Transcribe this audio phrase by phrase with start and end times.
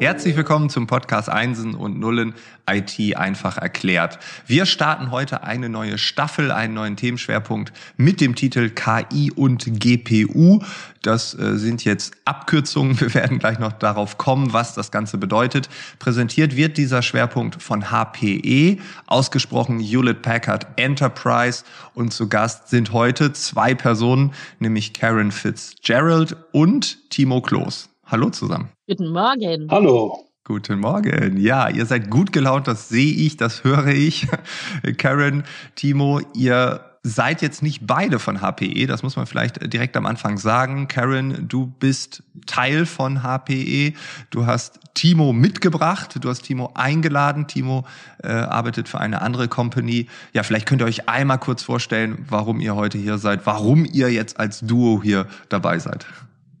[0.00, 2.34] Herzlich willkommen zum Podcast Einsen und Nullen
[2.68, 4.18] IT einfach erklärt.
[4.46, 10.60] Wir starten heute eine neue Staffel, einen neuen Themenschwerpunkt mit dem Titel KI und GPU.
[11.02, 13.00] Das äh, sind jetzt Abkürzungen.
[13.00, 15.68] Wir werden gleich noch darauf kommen, was das Ganze bedeutet.
[16.00, 21.64] Präsentiert wird dieser Schwerpunkt von HPE, ausgesprochen Hewlett Packard Enterprise.
[21.94, 27.88] Und zu Gast sind heute zwei Personen, nämlich Karen Fitzgerald und Timo Kloß.
[28.06, 28.73] Hallo zusammen.
[28.86, 29.68] Guten Morgen.
[29.70, 30.28] Hallo.
[30.44, 31.38] Guten Morgen.
[31.38, 34.26] Ja, ihr seid gut gelaunt, das sehe ich, das höre ich.
[34.98, 35.44] Karen,
[35.74, 40.36] Timo, ihr seid jetzt nicht beide von HPE, das muss man vielleicht direkt am Anfang
[40.36, 40.86] sagen.
[40.86, 43.94] Karen, du bist Teil von HPE.
[44.28, 47.46] Du hast Timo mitgebracht, du hast Timo eingeladen.
[47.46, 47.86] Timo
[48.22, 50.08] äh, arbeitet für eine andere Company.
[50.34, 54.12] Ja, vielleicht könnt ihr euch einmal kurz vorstellen, warum ihr heute hier seid, warum ihr
[54.12, 56.04] jetzt als Duo hier dabei seid.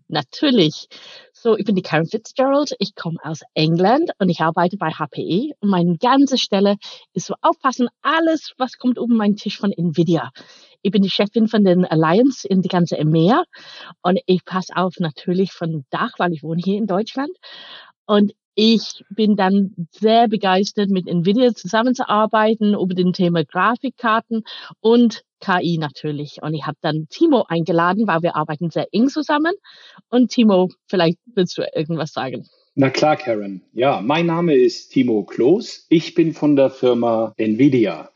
[0.08, 0.88] Natürlich.
[1.44, 2.74] So, ich bin die Karen Fitzgerald.
[2.78, 5.52] Ich komme aus England und ich arbeite bei HPE.
[5.60, 6.76] Und meine ganze Stelle
[7.12, 10.30] ist so aufpassen, alles, was kommt oben meinen Tisch von Nvidia.
[10.80, 13.44] Ich bin die Chefin von den Alliance in die ganze EMEA
[14.00, 17.32] und ich passe auf natürlich von Dach, weil ich wohne hier in Deutschland.
[18.06, 24.44] Und ich bin dann sehr begeistert, mit Nvidia zusammenzuarbeiten über den Thema Grafikkarten
[24.80, 26.38] und KI natürlich.
[26.42, 29.52] Und ich habe dann Timo eingeladen, weil wir arbeiten sehr eng zusammen.
[30.08, 32.46] Und Timo, vielleicht willst du irgendwas sagen.
[32.76, 33.62] Na klar, Karen.
[33.72, 35.86] Ja, mein Name ist Timo Kloß.
[35.90, 38.10] Ich bin von der Firma Nvidia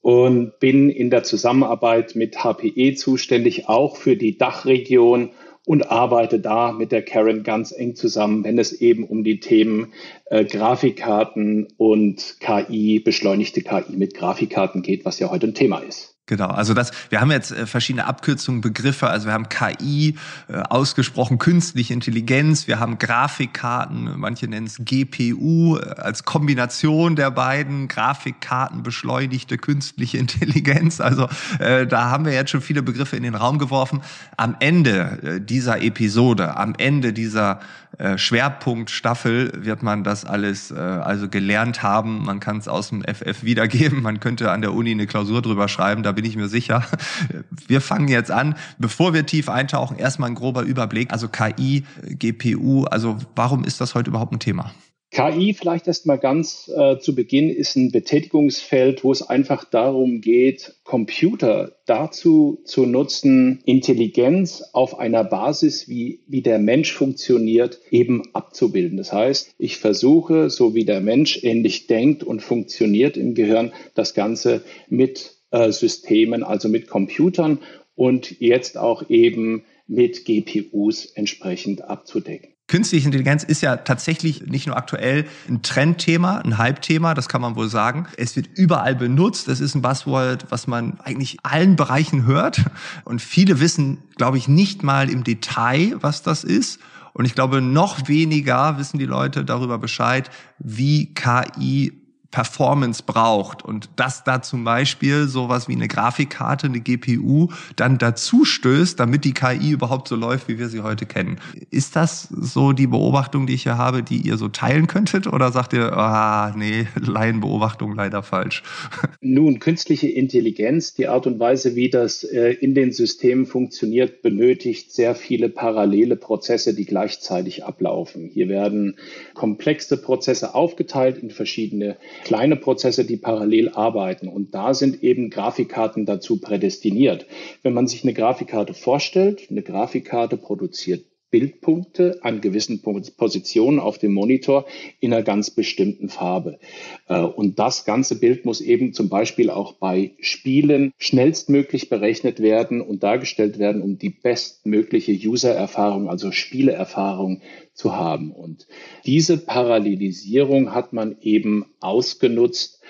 [0.00, 5.30] und bin in der Zusammenarbeit mit HPE zuständig, auch für die Dachregion
[5.64, 9.92] und arbeite da mit der Karen ganz eng zusammen, wenn es eben um die Themen
[10.26, 16.11] äh, Grafikkarten und KI, beschleunigte KI mit Grafikkarten geht, was ja heute ein Thema ist.
[16.26, 20.52] Genau, also das, wir haben jetzt äh, verschiedene Abkürzungen, Begriffe, also wir haben KI, äh,
[20.68, 27.88] ausgesprochen künstliche Intelligenz, wir haben Grafikkarten, manche nennen es GPU äh, als Kombination der beiden,
[27.88, 31.28] Grafikkarten, beschleunigte künstliche Intelligenz, also
[31.58, 34.00] äh, da haben wir jetzt schon viele Begriffe in den Raum geworfen.
[34.36, 37.58] Am Ende dieser Episode, am Ende dieser
[37.98, 43.02] äh, Schwerpunktstaffel wird man das alles äh, also gelernt haben, man kann es aus dem
[43.02, 46.84] FF wiedergeben, man könnte an der Uni eine Klausur drüber schreiben, bin ich mir sicher.
[47.66, 48.54] Wir fangen jetzt an.
[48.78, 51.12] Bevor wir tief eintauchen, erstmal ein grober Überblick.
[51.12, 54.72] Also KI, GPU, also warum ist das heute überhaupt ein Thema?
[55.12, 60.22] KI vielleicht erst mal ganz äh, zu Beginn ist ein Betätigungsfeld, wo es einfach darum
[60.22, 68.22] geht, Computer dazu zu nutzen, Intelligenz auf einer Basis, wie, wie der Mensch funktioniert, eben
[68.32, 68.96] abzubilden.
[68.96, 74.14] Das heißt, ich versuche, so wie der Mensch ähnlich denkt und funktioniert im Gehirn, das
[74.14, 77.58] Ganze mit äh, Systemen, also mit Computern
[77.94, 82.51] und jetzt auch eben mit GPUs entsprechend abzudecken.
[82.72, 87.54] Künstliche Intelligenz ist ja tatsächlich nicht nur aktuell ein Trendthema, ein Hype-Thema, das kann man
[87.54, 88.06] wohl sagen.
[88.16, 89.46] Es wird überall benutzt.
[89.48, 92.62] Es ist ein Buzzword, was man eigentlich allen Bereichen hört.
[93.04, 96.80] Und viele wissen, glaube ich, nicht mal im Detail, was das ist.
[97.12, 102.01] Und ich glaube, noch weniger wissen die Leute darüber Bescheid, wie KI
[102.32, 108.44] Performance braucht und dass da zum Beispiel sowas wie eine Grafikkarte, eine GPU dann dazu
[108.44, 111.38] stößt, damit die KI überhaupt so läuft, wie wir sie heute kennen.
[111.70, 115.52] Ist das so die Beobachtung, die ich hier habe, die ihr so teilen könntet oder
[115.52, 118.62] sagt ihr, ah, nee, Laienbeobachtung leider falsch?
[119.20, 124.90] Nun, künstliche Intelligenz, die Art und Weise, wie das äh, in den Systemen funktioniert, benötigt
[124.90, 128.30] sehr viele parallele Prozesse, die gleichzeitig ablaufen.
[128.32, 128.96] Hier werden
[129.34, 134.28] komplexe Prozesse aufgeteilt in verschiedene kleine Prozesse, die parallel arbeiten.
[134.28, 137.26] Und da sind eben Grafikkarten dazu prädestiniert.
[137.62, 144.12] Wenn man sich eine Grafikkarte vorstellt, eine Grafikkarte produziert Bildpunkte an gewissen Positionen auf dem
[144.12, 144.66] Monitor
[145.00, 146.60] in einer ganz bestimmten Farbe.
[147.08, 152.82] Äh, und das ganze Bild muss eben zum Beispiel auch bei Spielen schnellstmöglich berechnet werden
[152.82, 157.40] und dargestellt werden, um die bestmögliche User-Erfahrung, also Spieleerfahrung
[157.72, 158.30] zu haben.
[158.30, 158.68] Und
[159.06, 162.82] diese Parallelisierung hat man eben ausgenutzt,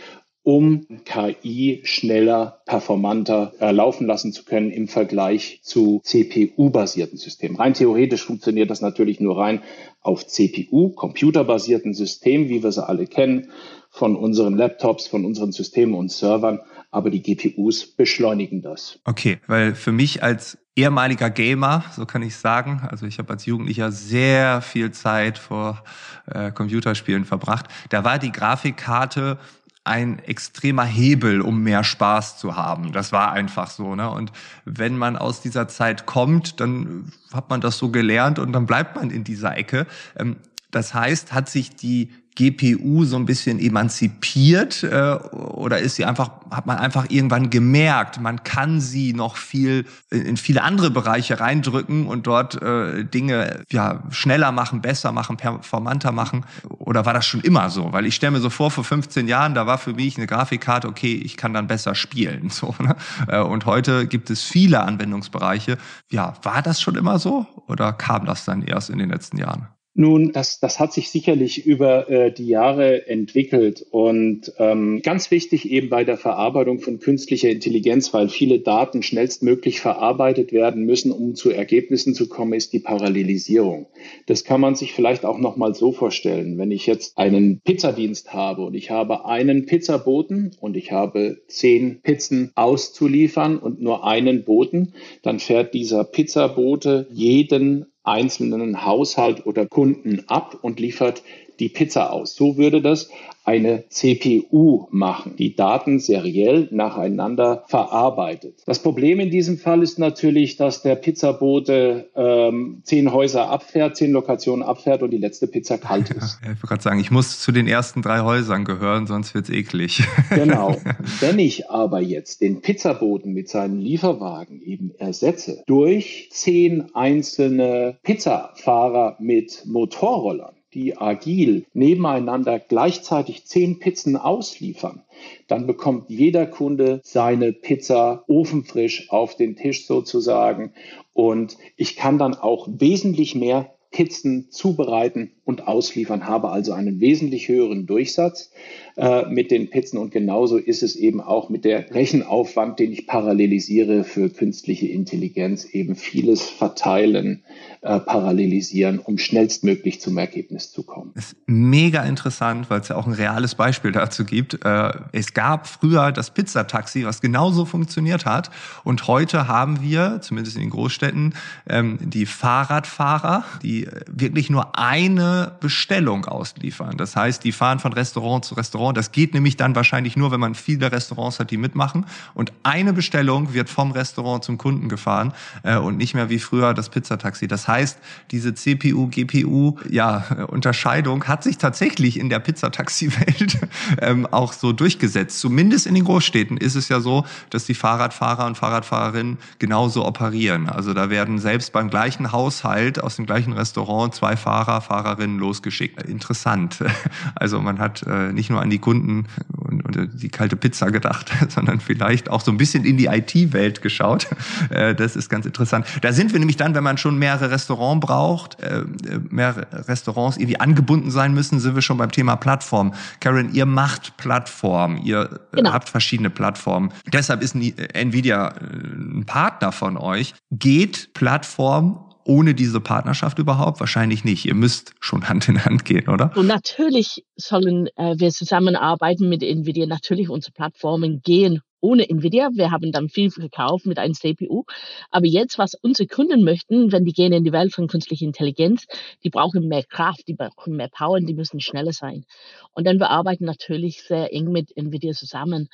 [0.43, 7.57] um KI schneller, performanter äh, laufen lassen zu können im Vergleich zu CPU-basierten Systemen.
[7.57, 9.63] Rein theoretisch funktioniert das natürlich nur rein
[10.01, 13.51] auf CPU, computerbasierten Systemen, wie wir sie alle kennen,
[13.91, 16.61] von unseren Laptops, von unseren Systemen und Servern.
[16.91, 18.99] Aber die GPUs beschleunigen das.
[19.05, 22.83] Okay, weil für mich als ehemaliger Gamer, so kann ich sagen.
[22.91, 25.85] Also ich habe als Jugendlicher sehr viel Zeit vor
[26.27, 27.67] äh, Computerspielen verbracht.
[27.91, 29.39] Da war die Grafikkarte
[29.85, 32.93] ein extremer Hebel, um mehr Spaß zu haben.
[32.93, 33.95] Das war einfach so.
[33.97, 34.09] Ne?
[34.11, 34.33] Und
[34.65, 38.97] wenn man aus dieser Zeit kommt, dann hat man das so gelernt und dann bleibt
[38.97, 39.87] man in dieser Ecke.
[40.17, 40.37] Ähm,
[40.71, 46.31] das heißt, hat sich die GPU so ein bisschen emanzipiert äh, oder ist sie einfach
[46.51, 52.07] hat man einfach irgendwann gemerkt, man kann sie noch viel in viele andere Bereiche reindrücken
[52.07, 57.41] und dort äh, Dinge ja schneller machen, besser machen, performanter machen oder war das schon
[57.41, 57.93] immer so?
[57.93, 60.89] Weil ich stelle mir so vor, vor 15 Jahren, da war für mich eine Grafikkarte,
[60.89, 62.75] okay, ich kann dann besser spielen so.
[62.79, 62.97] Ne?
[63.29, 65.79] Äh, und heute gibt es viele Anwendungsbereiche.
[66.11, 69.69] Ja, war das schon immer so oder kam das dann erst in den letzten Jahren?
[69.95, 75.71] Nun, das, das hat sich sicherlich über äh, die Jahre entwickelt und ähm, ganz wichtig
[75.71, 81.35] eben bei der Verarbeitung von künstlicher Intelligenz, weil viele Daten schnellstmöglich verarbeitet werden müssen, um
[81.35, 83.87] zu Ergebnissen zu kommen, ist die Parallelisierung.
[84.25, 86.57] Das kann man sich vielleicht auch noch mal so vorstellen.
[86.57, 92.01] Wenn ich jetzt einen Pizzadienst habe und ich habe einen Pizzaboten und ich habe zehn
[92.01, 100.25] Pizzen auszuliefern und nur einen Boten, dann fährt dieser Pizzabote jeden einzelnen Haushalt oder Kunden
[100.29, 101.23] ab und liefert
[101.59, 102.35] die Pizza aus.
[102.35, 103.09] So würde das
[103.45, 108.63] eine CPU machen, die Daten seriell nacheinander verarbeitet.
[108.67, 114.13] Das Problem in diesem Fall ist natürlich, dass der Pizzabote ähm, zehn Häuser abfährt, zehn
[114.13, 116.39] Lokationen abfährt und die letzte Pizza kalt ist.
[116.43, 119.51] Ja, ich wollte gerade sagen, ich muss zu den ersten drei Häusern gehören, sonst wird's
[119.51, 120.03] eklig.
[120.33, 120.77] Genau.
[121.21, 129.17] Wenn ich aber jetzt den Pizzaboten mit seinem Lieferwagen eben ersetze durch zehn einzelne Pizzafahrer
[129.21, 135.03] mit Motorrollern, die agil nebeneinander gleichzeitig zehn Pizzen ausliefern,
[135.47, 140.73] dann bekommt jeder Kunde seine Pizza ofenfrisch auf den Tisch sozusagen.
[141.13, 147.49] Und ich kann dann auch wesentlich mehr Pizzen zubereiten und ausliefern, habe also einen wesentlich
[147.49, 148.53] höheren Durchsatz
[148.97, 153.09] äh, mit den Pizzen und genauso ist es eben auch mit der Rechenaufwand, den ich
[153.09, 157.43] parallelisiere für künstliche Intelligenz, eben vieles verteilen,
[157.81, 161.11] äh, parallelisieren, um schnellstmöglich zum Ergebnis zu kommen.
[161.17, 164.65] Das ist mega interessant, weil es ja auch ein reales Beispiel dazu gibt.
[164.65, 168.51] Äh, es gab früher das Pizzataxi, was genauso funktioniert hat
[168.85, 171.35] und heute haben wir, zumindest in den Großstädten,
[171.69, 176.97] ähm, die Fahrradfahrer, die wirklich nur eine Bestellung ausliefern.
[176.97, 178.97] Das heißt, die fahren von Restaurant zu Restaurant.
[178.97, 182.07] Das geht nämlich dann wahrscheinlich nur, wenn man viele Restaurants hat, die mitmachen.
[182.35, 185.33] Und eine Bestellung wird vom Restaurant zum Kunden gefahren
[185.63, 187.49] äh, und nicht mehr wie früher das Pizzataxi.
[187.49, 187.99] Das heißt,
[188.31, 193.59] diese CPU, GPU, ja, Unterscheidung hat sich tatsächlich in der Pizzataxi-Welt
[194.01, 195.39] ähm, auch so durchgesetzt.
[195.41, 200.69] Zumindest in den Großstädten ist es ja so, dass die Fahrradfahrer und Fahrradfahrerinnen genauso operieren.
[200.69, 206.03] Also da werden selbst beim gleichen Haushalt aus dem gleichen Restaurant zwei Fahrer, Fahrerinnen losgeschickt.
[206.03, 206.79] Interessant.
[207.35, 211.33] Also man hat äh, nicht nur an die Kunden und, und die kalte Pizza gedacht,
[211.49, 214.29] sondern vielleicht auch so ein bisschen in die IT-Welt geschaut.
[214.71, 215.87] Äh, das ist ganz interessant.
[216.03, 218.85] Da sind wir nämlich dann, wenn man schon mehrere Restaurants braucht, äh,
[219.31, 222.95] mehrere Restaurants irgendwie angebunden sein müssen, sind wir schon beim Thema Plattform.
[223.21, 225.73] Karen, ihr macht Plattform, ihr genau.
[225.73, 226.93] habt verschiedene Plattformen.
[227.13, 230.35] Deshalb ist Nvidia äh, ein Partner von euch.
[230.51, 233.81] Geht Plattform ohne diese Partnerschaft überhaupt?
[233.81, 234.45] Wahrscheinlich nicht.
[234.45, 236.37] Ihr müsst schon Hand in Hand gehen, oder?
[236.37, 239.87] Und natürlich sollen äh, wir zusammenarbeiten mit Nvidia.
[239.87, 242.51] Natürlich unsere Plattformen gehen ohne Nvidia.
[242.55, 244.65] Wir haben dann viel verkauft mit einem CPU.
[245.11, 248.87] Aber jetzt, was unsere Kunden möchten, wenn die gehen in die Welt von künstlicher Intelligenz,
[249.25, 252.25] die brauchen mehr Kraft, die brauchen mehr Power die müssen schneller sein.
[252.73, 255.69] Und dann wir arbeiten natürlich sehr eng mit Nvidia zusammen.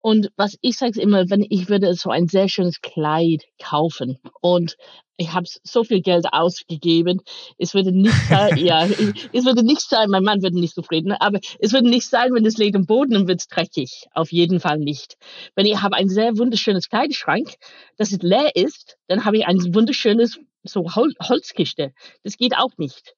[0.00, 4.76] Und was ich sage immer, wenn ich würde so ein sehr schönes Kleid kaufen und
[5.16, 7.20] ich habe so viel Geld ausgegeben,
[7.58, 11.38] es würde nicht sein, ja, es würde nicht sein, mein Mann würde nicht zufrieden, aber
[11.58, 14.06] es würde nicht sein, wenn es liegt im Boden und wird dreckig.
[14.12, 15.16] Auf jeden Fall nicht.
[15.54, 17.54] Wenn ich habe ein sehr wunderschönes Kleiderschrank,
[17.96, 21.92] das leer ist, dann habe ich ein wunderschönes so Hol Holzkiste.
[22.22, 23.14] Das geht auch nicht.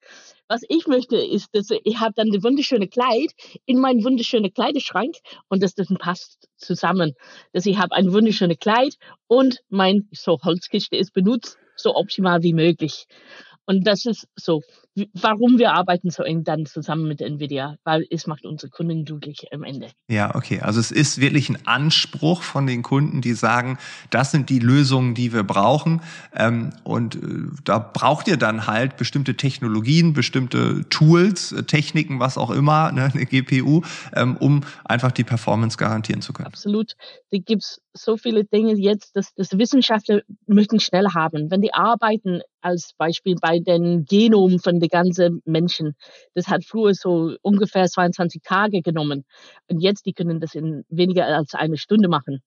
[0.48, 3.32] Was ich möchte, ist, dass ich habe dann das wunderschöne Kleid
[3.66, 5.16] in meinen wunderschönen Kleiderschrank
[5.48, 7.14] und dass das passt zusammen.
[7.52, 8.96] Dass ich habe ein wunderschönes Kleid
[9.28, 13.06] und mein so Holzkiste ist benutzt so optimal wie möglich.
[13.66, 14.62] Und das ist so,
[15.14, 19.46] warum wir arbeiten so eng dann zusammen mit Nvidia, weil es macht unsere Kunden glücklich
[19.52, 19.88] am Ende.
[20.08, 20.60] Ja, okay.
[20.60, 23.78] Also es ist wirklich ein Anspruch von den Kunden, die sagen,
[24.10, 26.00] das sind die Lösungen, die wir brauchen.
[26.34, 27.18] Ähm, und äh,
[27.64, 33.10] da braucht ihr dann halt bestimmte Technologien, bestimmte Tools, äh, Techniken, was auch immer, ne,
[33.12, 33.82] eine GPU,
[34.14, 36.46] ähm, um einfach die Performance garantieren zu können.
[36.46, 36.92] Absolut.
[37.30, 41.50] Da gibt's so viele Dinge jetzt, dass, dass Wissenschaftler möchten schnell haben.
[41.50, 45.94] Wenn die arbeiten als Beispiel bei den Genomen von die ganzen Menschen.
[46.34, 49.24] Das hat früher so ungefähr 22 Tage genommen.
[49.68, 52.42] Und jetzt, die können das in weniger als eine Stunde machen.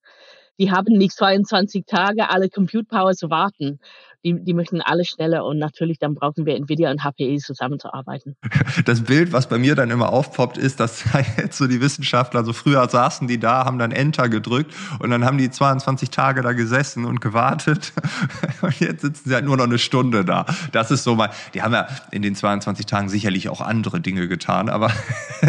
[0.59, 3.79] Die haben nicht 22 Tage alle Compute Power zu warten
[4.25, 8.35] die, die möchten alle schneller und natürlich dann brauchen wir Nvidia und HPE zusammenzuarbeiten.
[8.85, 11.03] Das Bild, was bei mir dann immer aufpoppt, ist, dass
[11.37, 15.25] jetzt so die Wissenschaftler, so früher saßen die da, haben dann Enter gedrückt und dann
[15.25, 17.93] haben die 22 Tage da gesessen und gewartet
[18.61, 20.45] und jetzt sitzen sie halt nur noch eine Stunde da.
[20.71, 24.27] Das ist so mal, die haben ja in den 22 Tagen sicherlich auch andere Dinge
[24.27, 24.91] getan, aber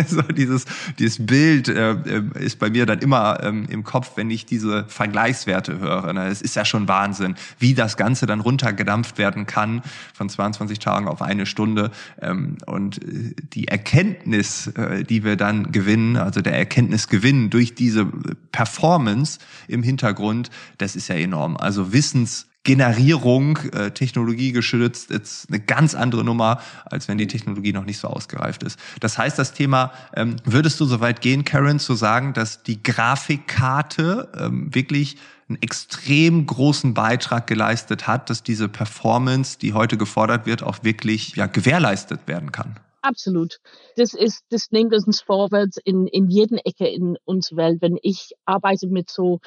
[0.06, 0.64] so dieses,
[0.98, 4.84] dieses Bild äh, äh, ist bei mir dann immer ähm, im Kopf, wenn ich diese
[5.00, 6.12] Vergleichswerte höre.
[6.12, 6.28] Ne?
[6.28, 10.78] Es ist ja schon Wahnsinn, wie das Ganze dann runter runtergedampft werden kann von 22
[10.78, 11.90] Tagen auf eine Stunde.
[12.20, 18.06] Ähm, und äh, die Erkenntnis, äh, die wir dann gewinnen, also der Erkenntnisgewinn durch diese
[18.52, 19.38] Performance
[19.68, 21.56] im Hintergrund, das ist ja enorm.
[21.56, 27.84] Also Wissens Generierung, äh, technologiegeschützt, ist eine ganz andere Nummer, als wenn die Technologie noch
[27.84, 28.78] nicht so ausgereift ist.
[29.00, 32.82] Das heißt, das Thema, ähm, würdest du so weit gehen, Karen, zu sagen, dass die
[32.82, 35.16] Grafikkarte ähm, wirklich
[35.48, 41.36] einen extrem großen Beitrag geleistet hat, dass diese Performance, die heute gefordert wird, auch wirklich
[41.36, 42.78] ja, gewährleistet werden kann.
[43.02, 43.58] Absolut.
[43.96, 47.78] Das ist, das nimmt uns vorwärts in, in jeden Ecke in unserer Welt.
[47.80, 49.40] Wenn ich arbeite mit so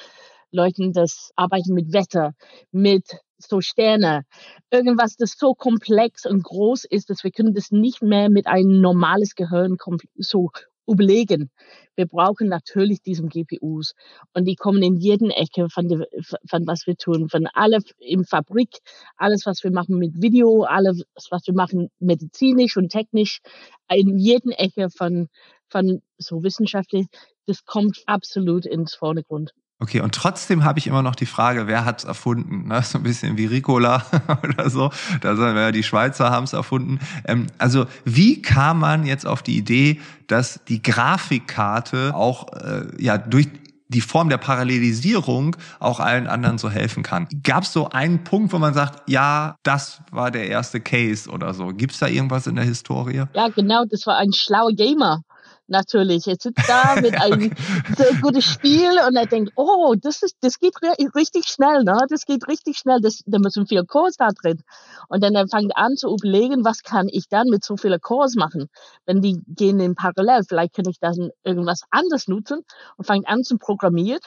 [0.54, 2.34] Leuten, das arbeiten mit Wetter,
[2.70, 3.04] mit
[3.38, 4.22] so Sterne,
[4.70, 8.80] irgendwas, das so komplex und groß ist, dass wir können das nicht mehr mit einem
[8.80, 9.76] normales Gehirn
[10.16, 10.50] so
[10.86, 11.50] überlegen.
[11.96, 13.94] Wir brauchen natürlich diesen GPUs
[14.34, 16.04] und die kommen in jeden Ecke von, die,
[16.46, 18.78] von was wir tun, von alle im Fabrik,
[19.16, 23.40] alles was wir machen mit Video, alles was wir machen medizinisch und technisch,
[23.88, 25.28] in jeden Ecke von
[25.74, 27.06] von so wissenschaftlich,
[27.46, 29.52] das kommt absolut ins Vordergrund.
[29.80, 32.68] Okay, und trotzdem habe ich immer noch die Frage, wer hat es erfunden?
[32.68, 32.80] Ne?
[32.82, 34.04] So ein bisschen wie Ricola
[34.42, 34.90] oder so.
[35.20, 37.00] Da sagen wir, die Schweizer haben es erfunden.
[37.26, 43.18] Ähm, also wie kam man jetzt auf die Idee, dass die Grafikkarte auch äh, ja
[43.18, 43.48] durch
[43.88, 47.28] die Form der Parallelisierung auch allen anderen so helfen kann.
[47.42, 51.52] Gab es so einen Punkt, wo man sagt, ja, das war der erste Case oder
[51.52, 51.68] so?
[51.68, 53.24] Gibt es da irgendwas in der Historie?
[53.34, 55.20] Ja, genau, das war ein schlauer Gamer
[55.66, 56.26] natürlich.
[56.26, 57.52] Er sitzt da mit einem
[57.96, 60.74] sehr guten Spiel und er denkt, oh, das ist, das geht
[61.14, 61.98] richtig schnell, ne?
[62.08, 63.00] Das geht richtig schnell.
[63.00, 64.62] Das, da müssen viele Cores da drin.
[65.08, 68.34] Und dann er fängt an zu überlegen, was kann ich dann mit so vielen Cores
[68.36, 68.68] machen?
[69.06, 72.62] Wenn die gehen in Parallel, vielleicht kann ich dann irgendwas anderes nutzen
[72.96, 74.20] und fängt an zu programmieren.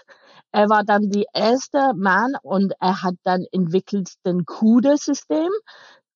[0.51, 5.49] Er war dann die erste Mann und er hat dann entwickelt den CUDA-System.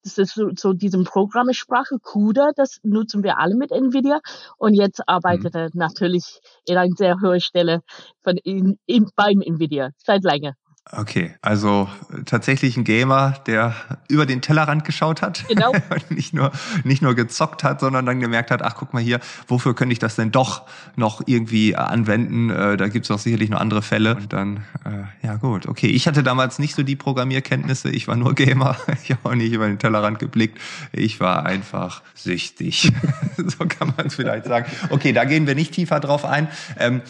[0.03, 4.19] Das ist so, so diese Programmiersprache CUDA, das nutzen wir alle mit NVIDIA.
[4.57, 5.59] Und jetzt arbeitet mhm.
[5.59, 7.81] er natürlich in einer sehr hohen Stelle
[8.23, 10.55] von in, in, beim NVIDIA seit länger.
[10.89, 13.75] Okay, also äh, tatsächlich ein Gamer, der
[14.09, 15.45] über den Tellerrand geschaut hat.
[15.47, 15.73] Genau.
[16.09, 16.51] nicht, nur,
[16.83, 19.99] nicht nur gezockt hat, sondern dann gemerkt hat, ach guck mal hier, wofür könnte ich
[19.99, 20.63] das denn doch
[20.95, 22.49] noch irgendwie äh, anwenden?
[22.49, 24.15] Äh, da gibt es auch sicherlich noch andere Fälle.
[24.15, 25.87] Und dann, äh, ja gut, okay.
[25.87, 29.53] Ich hatte damals nicht so die Programmierkenntnisse, ich war nur Gamer, ich habe auch nicht
[29.53, 30.59] über den Tellerrand geblickt.
[30.91, 32.91] Ich war einfach süchtig.
[33.57, 34.71] so kann man es vielleicht sagen.
[34.89, 36.47] Okay, da gehen wir nicht tiefer drauf ein.
[36.77, 37.01] Ähm,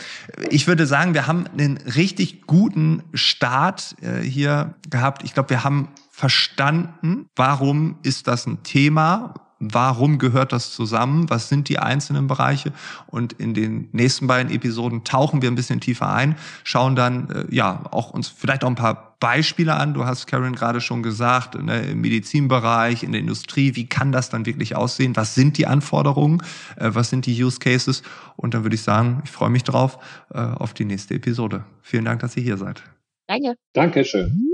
[0.50, 5.24] ich würde sagen, wir haben einen richtig guten Start äh, hier gehabt.
[5.24, 11.48] Ich glaube, wir haben verstanden, warum ist das ein Thema, warum gehört das zusammen, was
[11.48, 12.74] sind die einzelnen Bereiche
[13.08, 17.56] und in den nächsten beiden Episoden tauchen wir ein bisschen tiefer ein, schauen dann äh,
[17.56, 19.94] ja auch uns vielleicht auch ein paar Beispiele an.
[19.94, 24.30] Du hast Karen gerade schon gesagt, ne, im Medizinbereich, in der Industrie, wie kann das
[24.30, 25.15] dann wirklich aussehen?
[25.15, 26.41] Was sind die Anforderungen?
[26.75, 28.01] Äh, was sind die Use Cases?
[28.36, 30.00] Und dann würde ich sagen, ich freue mich drauf
[30.34, 31.63] äh, auf die nächste Episode.
[31.82, 32.84] Vielen Dank, dass ihr hier seid.
[33.27, 33.56] Danke.
[33.74, 34.50] Dankeschön.